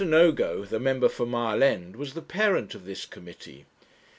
[0.03, 3.67] Nogo, the member for Mile End, was the parent of this committee.